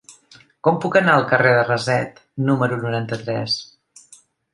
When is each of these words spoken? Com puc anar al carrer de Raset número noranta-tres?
Com 0.67 0.77
puc 0.85 0.95
anar 0.99 1.17
al 1.17 1.25
carrer 1.31 1.51
de 1.57 1.65
Raset 1.67 2.17
número 2.47 2.79
noranta-tres? 2.87 3.59